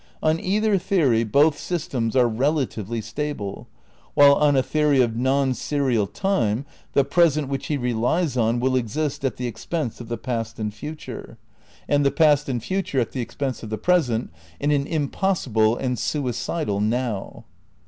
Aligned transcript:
On 0.23 0.39
either 0.39 0.79
theory 0.79 1.23
both 1.23 1.59
systems 1.59 2.15
are 2.15 2.27
relatively 2.27 3.01
stable; 3.01 3.67
while 4.15 4.33
on 4.33 4.55
a 4.55 4.63
theory 4.63 4.99
of 4.99 5.15
non 5.15 5.53
serial 5.53 6.07
time 6.07 6.65
the 6.93 7.03
present 7.03 7.49
which 7.49 7.67
he 7.67 7.77
re 7.77 7.93
lies 7.93 8.35
on 8.35 8.59
will 8.59 8.75
exist 8.75 9.23
at 9.23 9.37
the 9.37 9.45
expense 9.45 10.01
of 10.01 10.07
the 10.07 10.17
past 10.17 10.57
and 10.57 10.73
future,' 10.73 11.23
Time 11.23 11.27
and 11.27 11.33
BeaUty. 11.33 11.37
'The 11.37 11.53
same. 11.53 11.85
150 11.85 11.85
THE 11.85 11.93
NEW 11.93 11.93
IDEALISM 11.93 11.93
iv 11.93 11.95
and 11.95 12.05
the 12.05 12.17
past 12.17 12.49
and 12.49 12.63
future 12.63 12.99
at 12.99 13.11
the 13.11 13.21
expense 13.21 13.63
of 13.63 13.69
the 13.69 13.77
present, 13.77 14.29
in 14.59 14.71
an 14.71 14.87
impossible 14.87 15.77
and 15.77 15.99
suicidal 15.99 16.79
now. 16.81 17.45